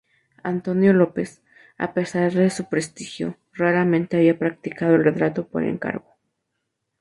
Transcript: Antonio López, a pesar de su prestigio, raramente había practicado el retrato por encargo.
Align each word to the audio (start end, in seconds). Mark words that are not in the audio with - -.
Antonio 0.41 0.93
López, 0.93 1.43
a 1.77 1.93
pesar 1.93 2.31
de 2.31 2.49
su 2.49 2.67
prestigio, 2.67 3.37
raramente 3.53 4.17
había 4.17 4.39
practicado 4.39 4.95
el 4.95 5.03
retrato 5.03 5.47
por 5.47 5.63
encargo. 5.63 6.15